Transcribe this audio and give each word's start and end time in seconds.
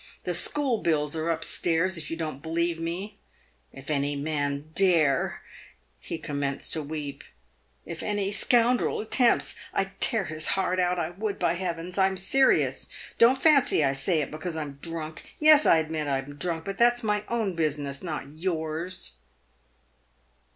The 0.23 0.33
school 0.33 0.79
bills 0.81 1.15
are 1.15 1.29
up 1.29 1.43
stairs 1.45 1.95
if 1.95 2.09
you 2.09 2.17
don't 2.17 2.41
believe 2.41 2.79
me. 2.79 3.19
If 3.71 3.91
any 3.91 4.15
man 4.15 4.71
dare"— 4.73 5.43
he 5.99 6.17
commenced 6.17 6.73
to 6.73 6.81
weep." 6.81 7.23
If 7.85 8.01
any 8.01 8.31
scoundrel 8.31 8.99
attempts— 8.99 9.53
I'd 9.75 10.01
tear 10.01 10.23
his 10.25 10.47
heart 10.57 10.79
out— 10.79 10.97
I 10.99 11.11
would 11.11 11.37
by 11.37 11.53
Heavens! 11.53 11.99
I'm 11.99 12.17
serious. 12.17 12.87
Don't 13.19 13.37
fancy 13.37 13.83
I 13.85 13.93
say 13.93 14.21
it 14.21 14.31
be 14.31 14.39
cause 14.39 14.55
I 14.55 14.63
am 14.63 14.79
drunk. 14.81 15.35
Tes, 15.39 15.67
I 15.67 15.77
admit 15.77 16.07
I 16.07 16.17
am 16.17 16.33
drunk, 16.33 16.65
but 16.65 16.79
that's 16.79 17.03
my 17.03 17.23
own 17.27 17.55
bu 17.55 17.67
siness, 17.69 18.01
not 18.01 18.27
yours." 18.27 19.17